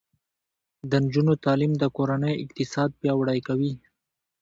[0.89, 3.73] د نجونو تعلیم د کورنۍ اقتصاد پیاوړی کوي.